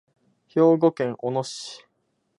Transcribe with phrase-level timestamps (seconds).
[0.47, 1.85] 兵庫県小野市